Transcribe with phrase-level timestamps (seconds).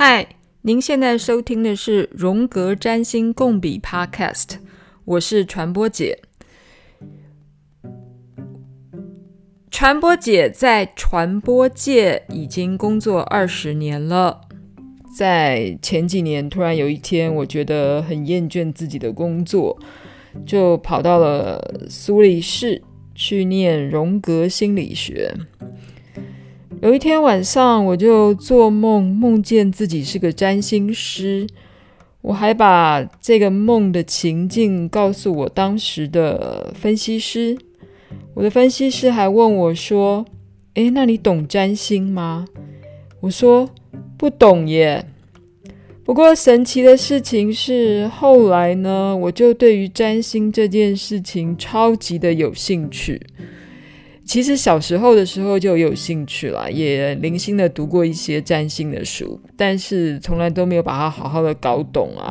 [0.00, 0.28] 嗨，
[0.62, 4.44] 您现在收听的是《荣格占星共笔 Podcast》，
[5.04, 6.20] 我是传播姐。
[9.72, 14.42] 传播姐在传播界已经工作二十年了，
[15.16, 19.76] 在前几年突然有一天，我觉得很厌倦自己的工作，
[20.46, 22.80] 就跑到了苏黎世
[23.16, 25.34] 去念荣格心理学。
[26.80, 31.44] 有一天晚上，我就做梦，梦见自己是个占星师。
[32.20, 37.58] 我还把这个梦的情境告诉我当时的分析师。
[38.34, 40.24] 我的分析师还问我说
[40.74, 42.46] ：“诶，那你懂占星吗？”
[43.20, 43.68] 我说
[44.16, 45.04] ：“不懂耶。”
[46.04, 53.20] 不过神奇的事情是，后来呢，我就对于占星这件事情超级的有兴趣。
[54.28, 62.30] 其实小时候的时候就有兴趣了，也零星的读过一些占星的书，但是从来都没有把它好好的搞懂啊。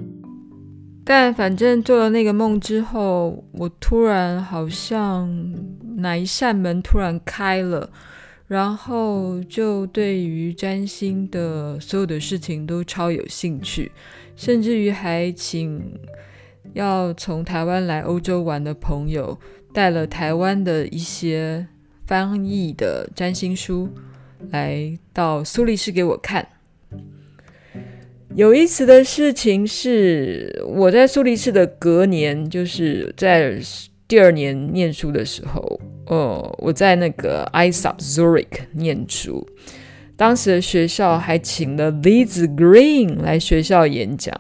[1.04, 5.28] 但反正做了那个梦之后，我突然好像
[5.96, 7.90] 哪一扇门突然开了，
[8.46, 13.92] 然后就对于占星的所有的事情都超有兴趣，
[14.36, 15.82] 甚至于还请
[16.74, 19.40] 要从台湾来欧洲玩的朋友
[19.74, 21.66] 带了台湾的一些。
[22.08, 23.90] 翻译的占星书
[24.52, 26.48] 来到苏黎世给我看。
[28.34, 33.60] 有意思的事情是，我在苏黎世的隔年，就是在
[34.08, 39.46] 第二年念书的时候，呃，我在那个 ISUP Zurich 念书，
[40.16, 44.34] 当时的学校还请了 Liz Green 来学校演讲。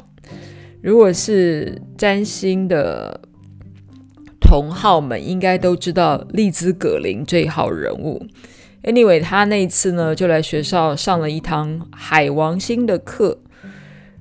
[0.81, 3.19] 如果是占星的。
[4.47, 8.25] 同好们应该都知道丽兹·葛林这一号人物。
[8.81, 13.39] Anyway，他那次呢，就来学校上了一堂海王星的课。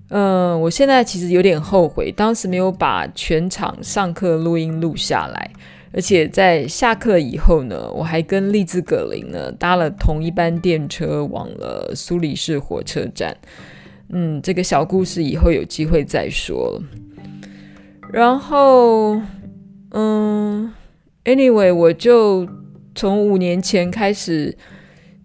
[0.08, 5.52] 嗯、我现在其实有点后悔，当时没有把全场上课录音录下来。
[5.92, 13.36] 而且在下课以后呢，我还跟丽兹·葛林呢搭了同一班电车往了苏黎世火车站。
[14.08, 16.82] 嗯，这个小故事以后有机会再说。
[18.12, 19.20] 然后。
[19.90, 20.72] 嗯
[21.24, 22.46] ，anyway，我就
[22.94, 24.56] 从五年前开始，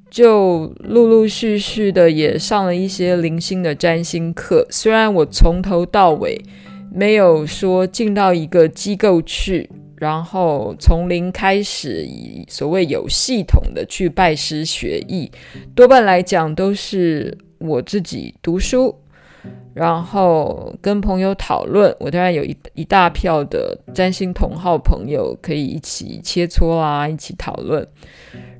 [0.10, 4.66] 就陆陆续续的也上了一些零星的占星课。
[4.70, 6.40] 虽然我从头到尾
[6.94, 15.32] 没有说进到一个机构去，然后从零开始，以所谓有系统的去拜师学艺，
[15.74, 18.96] 多半来讲都是我自己读书。
[19.74, 27.88] 然后跟朋友讨论，我当然有一一大票的占星同好朋友可以一起切磋啊，一起讨论。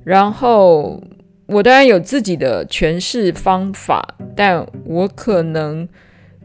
[0.04, 1.02] 然后
[1.46, 5.86] 我当然有自己的诠释方法，但我可能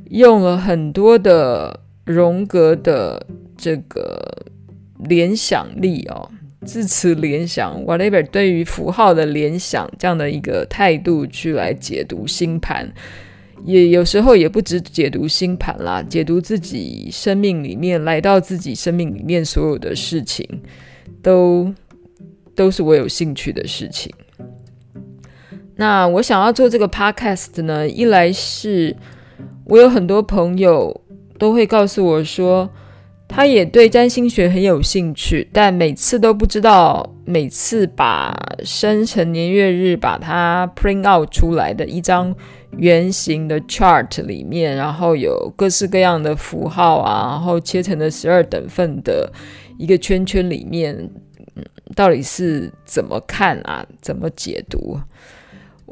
[0.09, 3.25] 用了很多的荣格的
[3.57, 4.21] 这个
[5.05, 6.29] 联想力哦，
[6.65, 12.91] 字词联想，whatever，对于符号的联想这样的一个态度去来解读星盘。
[13.65, 20.47] 也有时候也不只解读星盘啦，解读自己生命里面，来到自己生命里面所有的事情，
[21.21, 21.73] 都
[22.55, 24.13] 都是我有兴趣的事情。
[25.75, 28.95] 那我想要做这个 podcast 呢，一来是
[29.65, 31.01] 我有很多朋友
[31.37, 32.69] 都会告诉我说，
[33.27, 42.33] 他也对占星学很有兴趣，但每次都不知道，每次把生辰年月日把它 print out 出来的一张
[42.71, 49.31] 圆形的 chart 里面，然后有各式各样的符号啊，然后切成了十二等份的
[49.77, 50.95] 一个圈圈里面，
[51.55, 51.63] 嗯，
[51.95, 53.85] 到底是怎么看啊？
[54.01, 54.99] 怎么解读？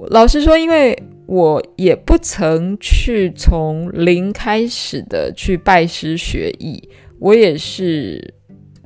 [0.10, 6.90] 老实说，因为我也不曾去从零开始的去拜师学艺。
[7.18, 8.34] 我也是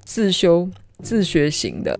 [0.05, 0.69] 自修
[1.01, 1.99] 自学型的。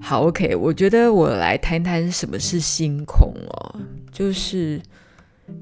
[0.00, 3.80] 好，OK，我觉得我来谈谈什么是星空哦。
[4.12, 4.80] 就是，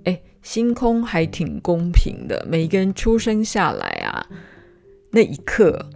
[0.05, 2.47] 哎，星空还挺公平的。
[2.49, 4.27] 每一个人出生下来啊，
[5.11, 5.91] 那一刻，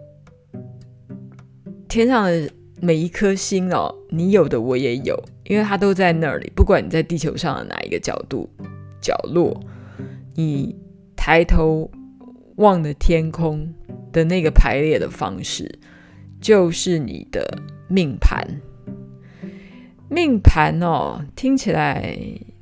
[1.89, 2.51] 天上的
[2.81, 6.51] 每一颗星哦，你有的我也有，因为它都在那里。
[6.55, 8.49] 不管你在地球上的哪一个角度、
[9.01, 9.61] 角落，
[10.35, 10.77] 你
[11.17, 11.91] 抬头。
[12.57, 13.71] 望的天空
[14.11, 15.79] 的那个排列的方式，
[16.41, 17.47] 就是你的
[17.89, 18.47] 命盘。
[20.09, 22.17] 命盘哦，听起来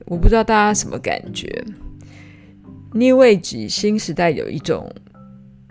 [0.06, 1.65] 我不知道大家什么感觉。
[2.93, 4.91] New Age 新时代有一种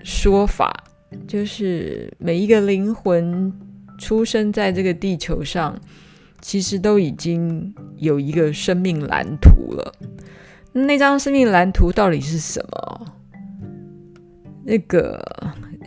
[0.03, 0.83] 说法，
[1.27, 3.51] 就是每一个灵魂
[3.97, 5.79] 出生在这个地球上，
[6.41, 9.93] 其实都已经有一个生命蓝图了。
[10.73, 13.07] 那张生命蓝图到底是什么？
[14.65, 15.23] 那个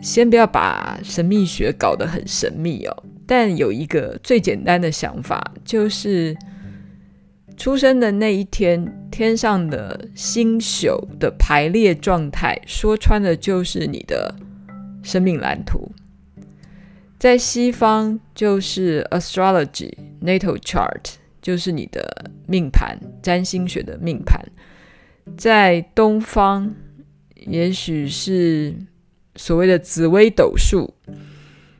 [0.01, 3.03] 先不要把神秘学搞得很神秘哦。
[3.27, 6.35] 但有一个最简单的想法，就是
[7.57, 14.33] 出生的那一天，天上的星宿的排列状态，说穿了就是你的
[15.03, 15.91] 生命蓝图。
[17.19, 19.91] 在西方就是 astrology
[20.21, 24.39] natal chart，就是你的命盘，占星学的命盘。
[25.35, 26.73] 在东方，
[27.35, 28.73] 也许是
[29.35, 30.93] 所谓的紫微斗数。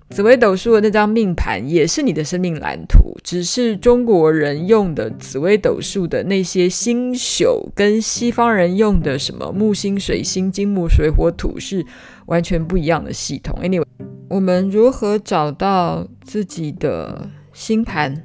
[0.10, 11.86] 紫微斗数的那张命盘也是你的生命蓝图，只是中国人用的紫微斗数的那些星宿，跟西方人用的什么木星、水星、金木水火土是
[12.28, 13.60] 完全不一样的系统。
[13.62, 13.84] Anyway，
[14.30, 18.24] 我们如何找到自己的星盘？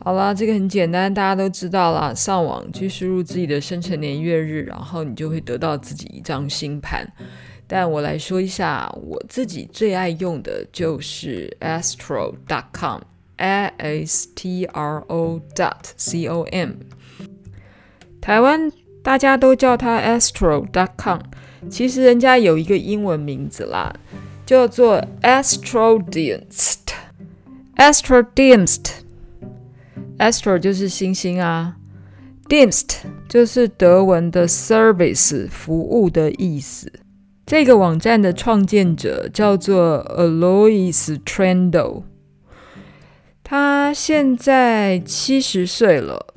[0.00, 7.06] 好啦，这个很简单，大家都知道啦，上网去输入自己的生辰年月日，然后你就会得到自己一张星盘。
[7.70, 16.70] 但我来说一下，我自己最爱用的就是 astro.com，a s t r o dot c o m。
[18.22, 18.72] 台湾
[19.02, 21.20] 大家都叫它 astro.com，
[21.70, 23.94] 其实人家有一个英文名字啦，
[24.46, 26.78] 叫做 Astrodienst。
[27.76, 31.76] Astrodienst，Astro 就是星星啊
[32.48, 32.96] ，Dienst
[33.28, 36.90] 就是德文的 service 服务的意思。
[37.48, 42.02] 这个网站的创建者叫做 Alois Trendle，
[43.42, 46.34] 他现在七十岁了。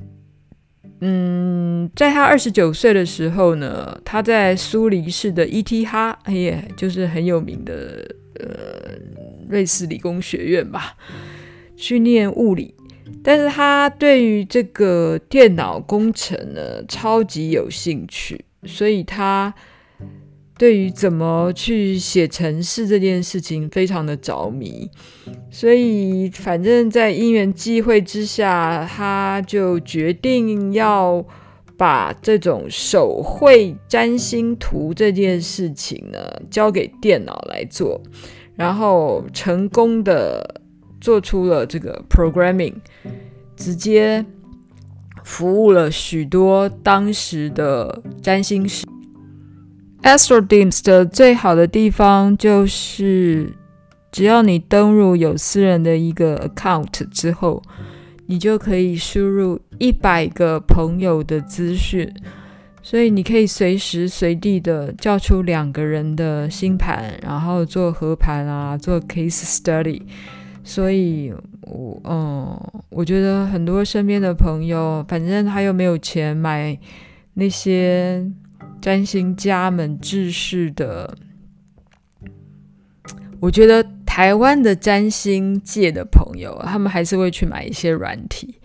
[1.02, 8.94] 嗯，在他二十九岁的时候呢，他在苏黎世的 ETH，哎呀，就是很有名的呃
[9.50, 10.96] 瑞士理工学院吧，
[11.76, 12.74] 去念物理。
[13.22, 19.52] 但是他对于这个电脑工程呢，超级有兴趣，所以他。
[20.58, 24.88] 对于怎么去写城市这件事情非常的着迷，
[25.50, 31.24] 所以反正在因缘际会之下，他就决定要
[31.76, 36.18] 把这种手绘占星图这件事情呢
[36.48, 38.00] 交给电脑来做，
[38.54, 40.60] 然后成功的
[41.00, 42.74] 做出了这个 programming，
[43.56, 44.24] 直接
[45.24, 48.86] 服务了许多当时的占星师。
[50.02, 53.54] Astrodienst 的最好的地方就是，
[54.10, 57.62] 只要你登入有私人的一个 account 之后，
[58.26, 62.12] 你就可以输入一百个朋友的资讯，
[62.82, 70.02] 所以你可以随时随地的叫出两个人的星盘，然后做合盘啊，做 case study。
[70.64, 72.60] 所以，我嗯，
[72.90, 76.76] 我觉得很多身边的朋友，反正他又没有钱买
[77.34, 78.28] 那些。
[78.82, 81.16] 占星家们制式的，
[83.38, 88.58] 我觉得台湾的占星界的朋友，他们还是会去买一些软体。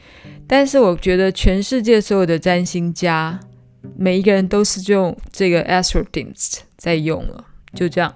[0.48, 3.40] 但是我觉得全世界所有的占星家，
[3.96, 8.12] 每一个人都是用这个 Astrodienst 在用了，就这样。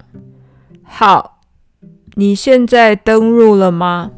[0.82, 1.40] 好，
[2.14, 4.10] 你现在登录了吗？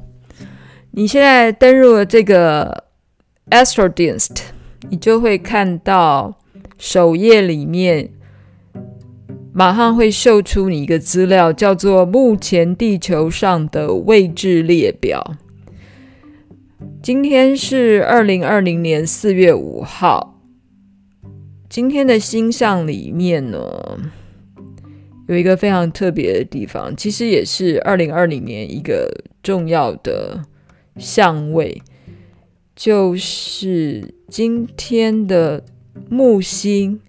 [0.92, 2.84] 你现在登录了这个
[3.50, 4.40] Astrodienst，
[4.88, 6.40] 你就会看到。
[6.76, 8.10] 首页里面
[9.52, 15.36] 马上会秀出你一个资料，叫做目前地球上的位置列表。
[17.00, 20.40] 今天是二零二零年四月五号。
[21.68, 23.58] 今天的星象里面呢，
[25.28, 29.08] 有一个非常特别的地方，其实也是二零二零年一个
[29.42, 30.42] 重要的
[30.96, 31.80] 相位，
[32.74, 35.64] 就是今天的。
[36.08, 37.00] 木星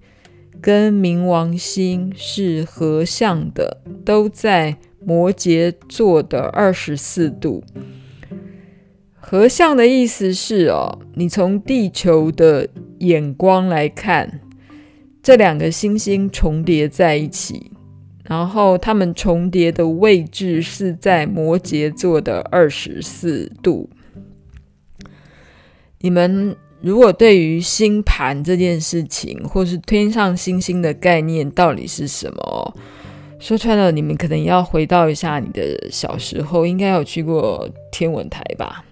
[0.62, 7.64] 跟冥王星是合相的，都在摩羯座的二十四度。
[9.14, 12.68] 合相的意思是哦，你从地球的
[13.00, 14.42] 眼光来看，
[15.22, 17.72] 这两个星星重叠在一起，
[18.24, 23.90] 然后它们重叠的位置是在摩羯座的二十四度。
[26.00, 26.56] 你们。
[26.86, 32.78] 如果对于星盘这件事情，或是天上星星的概念到底是什么，
[33.40, 38.86] 说穿了，你们可能要回到一下你的小时候，应该有去过天文台吧？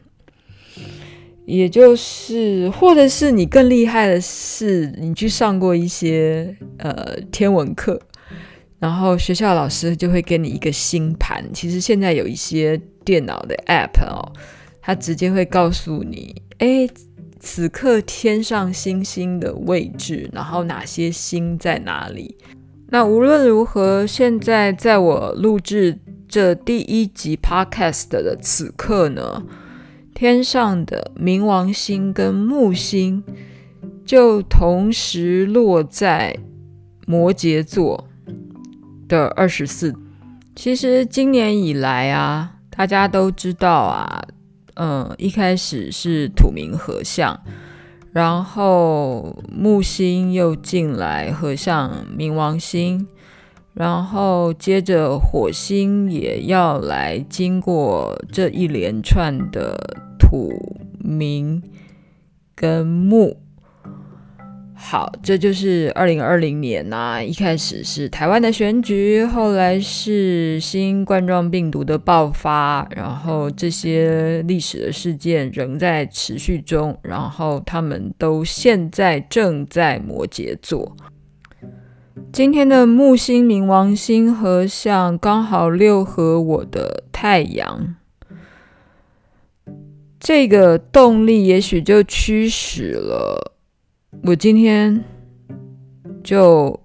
[1.45, 8.01] 也就是，或者是你更厉害的是，你去上过一些呃天文课，
[8.79, 11.47] 然后学校老师就会给你一个星盘。
[11.53, 14.33] 其实现在有一些电脑的 app 哦，
[14.81, 16.89] 它直接会告诉你，哎。
[17.45, 22.37] 此刻天上星星的位置，然后哪些星在哪里。
[22.87, 29.43] 那无论如何，现在在我录制这第一集 Podcast 的此刻呢，
[30.15, 33.21] 天上的冥王星跟木星
[34.05, 36.37] 就同时落在
[37.05, 38.07] 摩羯座
[39.09, 39.93] 的二十四。
[40.55, 44.23] 其实今年以来啊，大家都知道啊。
[44.75, 47.39] 嗯，一开始是土冥合相，
[48.11, 53.07] 然后木星又进来合相冥王星，
[53.73, 59.77] 然后接着火星也要来经过这一连串的
[60.17, 60.51] 土
[61.03, 61.61] 冥
[62.55, 63.42] 跟木。
[64.85, 67.23] 好，这就是二零二零年呐、啊。
[67.23, 76.99] 一开始是台湾的选举，后来是新冠状病毒的爆发，然后这些历史的事件仍在持续中。
[77.01, 80.95] 然后他们都现在正在摩羯座。
[82.33, 87.95] 今天的木星冥王星合相刚好六合我的太阳，
[90.19, 93.52] 这个动力也许就驱使了。
[94.21, 95.03] 我今天
[96.23, 96.79] 就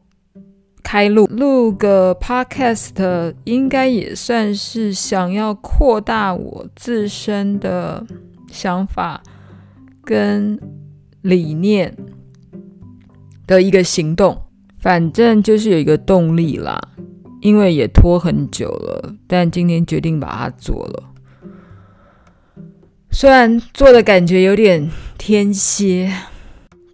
[0.82, 8.04] 开录录个 podcast，应该也算是想要扩大我自身的
[8.50, 9.22] 想法
[10.02, 10.58] 跟
[11.22, 11.94] 理念
[13.46, 14.42] 的一个行动。
[14.80, 16.80] 反正就是有一个动力啦，
[17.40, 21.04] 因为也拖很久了，但今天决定把它做了。
[23.10, 26.12] 虽然做的感觉有点天蝎。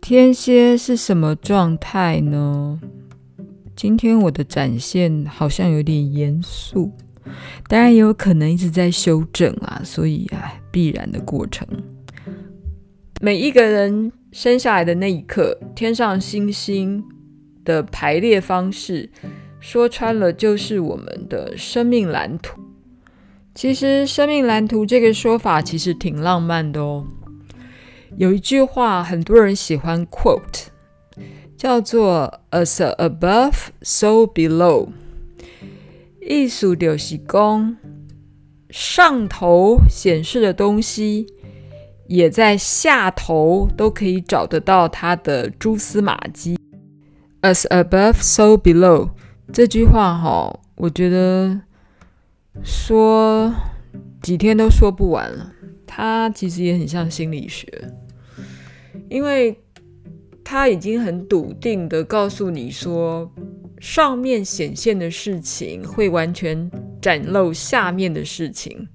[0.05, 2.79] 天蝎是什么状态呢？
[3.75, 6.93] 今天我的展现好像有点严肃，
[7.69, 11.67] 当然也有可能一直在修正啊，所以啊，必然的过程。
[13.23, 17.03] 每一个人生下来的那一刻，天上星星
[17.65, 19.09] 的排列方式，
[19.59, 22.61] 说穿了就是我们的生命蓝图。
[23.55, 27.07] 其实，生命蓝图这个说法其实挺浪漫的哦。
[28.16, 30.66] 有一句话很多人喜欢 quote，
[31.56, 34.88] 叫做 "As above, so below"，
[36.21, 37.76] 意思就是说，
[38.71, 41.26] 上头显示的东西，
[42.06, 46.56] 也在下头都可以找得到它的蛛丝马迹。
[47.42, 49.11] "As above, so below"
[49.52, 51.61] 这句话哈，我觉得
[52.62, 53.52] 说
[54.23, 55.50] 几天都说不完了。
[55.87, 57.66] 它其实也很像心理学。
[59.09, 59.57] 因为
[60.43, 63.31] 他已经很笃定的告诉你说，
[63.81, 66.71] 上面显现的事情会完全
[67.01, 68.89] 展露下面的事情，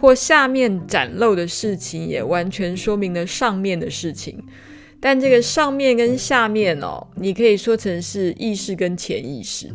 [0.00, 4.42] 或下面展露的事情也完全说明了上面的事情。
[5.00, 9.72] 但这个上面跟下面哦，你可以说成是意识跟潜意识。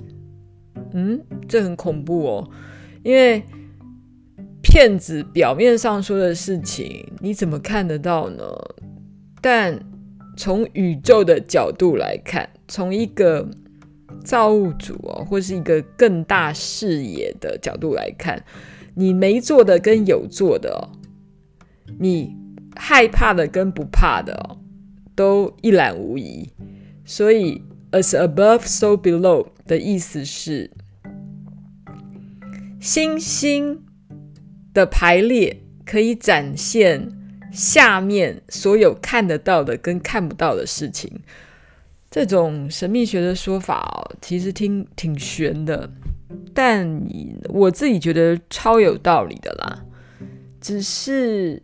[0.93, 2.49] 嗯，这很恐怖哦，
[3.03, 3.43] 因为
[4.61, 8.43] 骗子表面上说的事情，你怎么看得到呢？
[9.45, 9.79] 但
[10.35, 13.47] 从宇宙的角度来看，从一个
[14.23, 18.43] 造物主哦，或是一个更大视野的角度来看，
[18.95, 20.81] 你没做的跟有做的哦，
[21.99, 22.35] 你
[22.75, 24.57] 害怕的跟不怕的哦，
[25.13, 26.49] 都一览无遗。
[27.05, 27.61] 所以
[27.91, 30.71] ，as above, so below 的意思是，
[32.79, 33.83] 星星
[34.73, 37.14] 的排列可以展现。
[37.55, 41.09] 下面所有看得到的跟看不到的事情，
[42.11, 45.89] 这种神秘学的说法哦，其实听挺玄的，
[46.53, 47.01] 但
[47.47, 49.85] 我自己觉得超有道理的啦。
[50.59, 51.61] 只是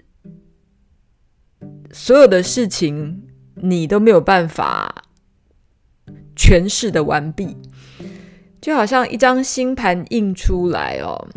[1.91, 3.23] 所有的事情
[3.55, 5.03] 你都没有办法
[6.35, 7.57] 诠释的完毕，
[8.61, 11.27] 就好像一张星盘印出来哦，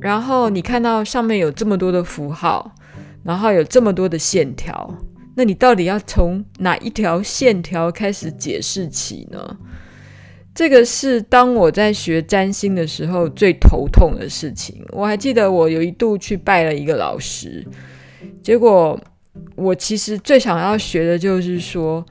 [0.00, 2.76] 然后你看到上面有这么多的符号。
[3.22, 4.96] 然后有这么多的线条，
[5.34, 9.56] 那你到底要从哪一条线条开始解释起呢？
[10.52, 14.84] 这个是当我在学占星的时候最头痛的事情。
[14.90, 17.64] 我还记得我有一度去拜了一个老师，
[18.42, 18.98] 结果
[19.54, 22.04] 我其实最想要学的就是说，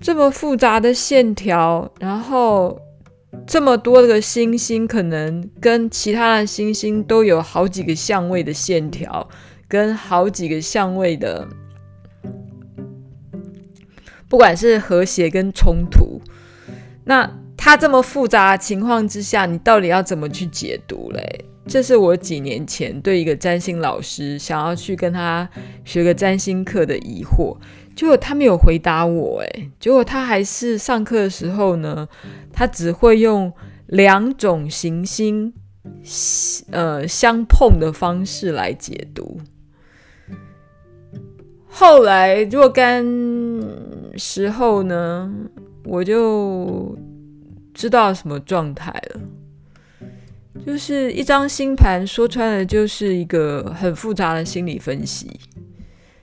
[0.00, 2.80] 这么复杂的线条，然后
[3.46, 9.28] 这么多的星星，可能跟其他的星星都有好几个相位的线条。
[9.74, 11.48] 跟好几个相位的，
[14.28, 16.20] 不管是和谐跟冲突，
[17.06, 21.44] 那它这么复杂的情况之下，你到底要怎么去解读嘞？
[21.66, 25.48] 这是我几年前对一个占星老师想要去跟他
[25.84, 27.56] 学个占星课的疑惑，
[27.96, 32.06] 结果他没有回答我，诶，结果他还是上课的时候呢，
[32.52, 33.52] 他只会用
[33.86, 35.52] 两种行星
[36.70, 39.40] 呃相碰的方式来解读。
[41.76, 43.04] 后来若干
[44.16, 45.28] 时候呢，
[45.82, 46.96] 我就
[47.74, 49.20] 知道什么状态了。
[50.64, 55.28] 就是一张星盘，说穿了就是一个很复杂的心理分析。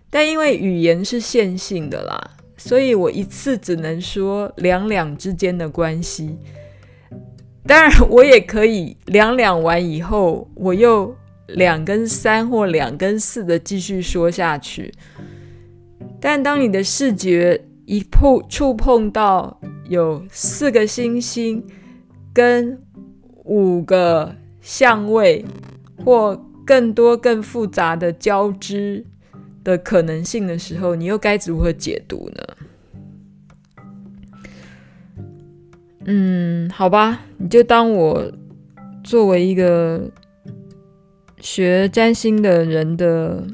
[0.10, 6.38] 但因为语言是线性的啦，所以我一次只能说两两之间的关系。
[7.68, 11.14] 当然，我也可以两两完以后，我又
[11.48, 14.94] 两跟三或两跟四的继续说下去。
[16.22, 19.60] 但当你的视觉一碰触碰到
[19.90, 21.62] 有四个星星
[22.32, 22.80] 跟
[23.44, 25.44] 五个相位，
[26.06, 29.04] 或更多更复杂的交织
[29.64, 32.44] 的可能性的时候，你又该如何解读呢？
[36.06, 38.32] 嗯，好吧，你就当我
[39.04, 40.10] 作为一个
[41.40, 43.46] 学占星的人的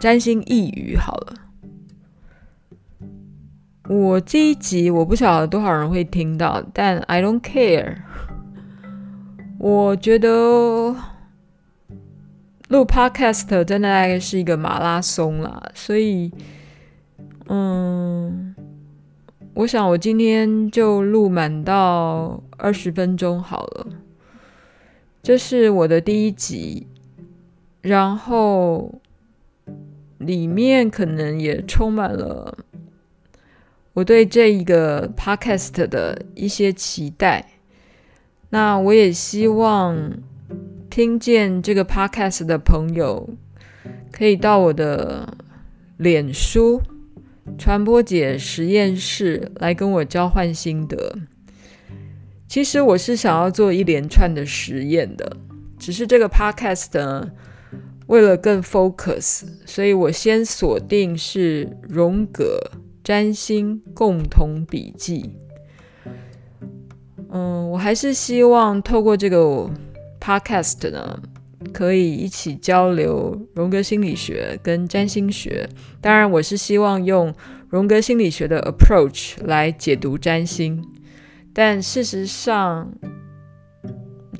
[0.00, 1.34] 占星一语好了。
[3.86, 7.98] 我这一集我不晓得多少人会听到，但 I don't care。
[9.58, 10.96] 我觉得
[12.68, 16.32] 录 Podcast 真的大概是一个马拉松啦，所以，
[17.48, 18.54] 嗯，
[19.52, 23.86] 我想我今天就录满到二十分钟好了。
[25.22, 26.86] 这是我的第一集，
[27.82, 29.02] 然后
[30.20, 32.58] 里面可能也充满了。
[33.94, 37.54] 我对这一个 podcast 的一些期待，
[38.50, 40.12] 那我也希望
[40.88, 43.28] 听见这个 podcast 的朋友
[44.12, 45.36] 可以到我的
[45.96, 46.80] 脸书
[47.58, 51.16] 传播姐实验室来跟我交换心得。
[52.46, 55.36] 其实我是想要做一连串的实验的，
[55.78, 57.30] 只是这个 podcast 呢，
[58.10, 62.60] 为了更 focus，所以我先锁定是荣格。
[63.02, 65.34] 占星共同笔记，
[67.30, 69.68] 嗯，我还是希望透过这个
[70.20, 71.18] podcast 呢，
[71.72, 75.66] 可以一起交流荣格心理学跟占星学。
[76.00, 77.34] 当然，我是希望用
[77.70, 80.84] 荣格心理学的 approach 来解读占星，
[81.54, 82.92] 但事实上，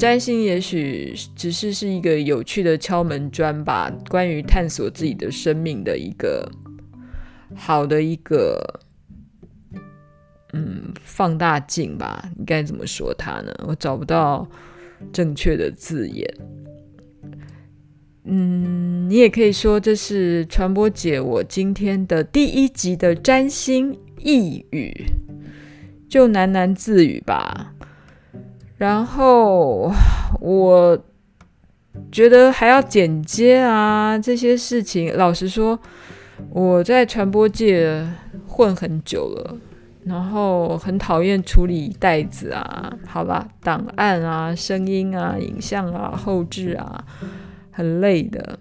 [0.01, 6.51] 占星也许只是是一个有趣的敲门砖吧，关于探索自己的生命的一个。
[7.55, 8.81] 好的一个，
[10.55, 13.53] 嗯，放大镜吧，你该怎么说它呢？
[13.69, 14.49] 我找不到
[15.13, 16.35] 正确的字眼。
[18.25, 24.95] 嗯，你也可以说这是传播姐我今天的第一集的占星一语，
[26.09, 27.75] 就喃喃自语吧。
[28.81, 29.93] 然后
[30.41, 30.99] 我
[32.11, 35.79] 觉得还要剪接啊，这些事情，老实说。
[36.49, 38.03] 我在传播界
[38.49, 39.59] 混很久了，
[40.05, 47.05] 然后很讨厌处理袋子啊，好吧，档案啊、声音啊、影像啊、后置啊，
[47.71, 48.59] 很累的。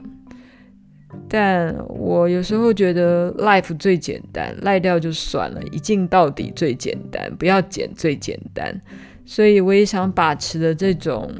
[1.30, 8.82] 但我有时候觉得 life 最简单，赖掉就算了，一镜到底最简单，不要剪最简单。
[9.30, 11.32] 所以我也想把持的这种，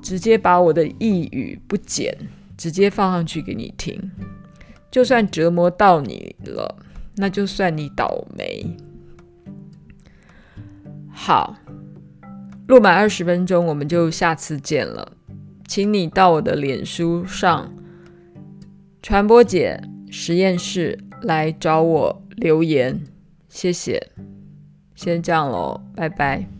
[0.00, 2.16] 直接把我的一语不剪，
[2.56, 4.10] 直接放上去给你听。
[4.90, 6.78] 就算折磨到你了，
[7.16, 8.74] 那就算你倒霉。
[11.10, 11.54] 好，
[12.66, 15.12] 录满二十分钟，我们就下次见了。
[15.68, 17.70] 请你到我的脸书上
[19.02, 19.78] “传播姐
[20.10, 23.02] 实验室”来找我留言，
[23.50, 24.10] 谢谢。
[24.94, 26.59] 先这样喽，拜拜。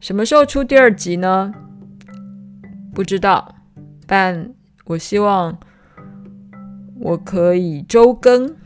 [0.00, 1.52] 什么时候出第二集呢？
[2.94, 3.56] 不知道，
[4.06, 5.58] 但我希望。
[7.00, 8.56] 我可以周更，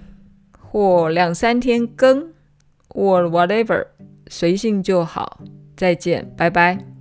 [0.59, 2.33] 或两三天更，
[2.89, 3.89] 或 whatever，
[4.27, 5.43] 随性就好。
[5.77, 6.92] 再见，拜拜。